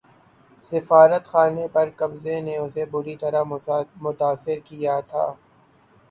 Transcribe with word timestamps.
سفارت 0.63 1.23
خانے 1.27 1.67
پر 1.73 1.89
قبضے 1.97 2.39
نے 2.41 2.55
اسے 2.57 2.85
بری 2.91 3.15
طرح 3.15 3.43
متاثر 4.01 4.57
کیا 4.65 4.99
تھا 5.09 5.25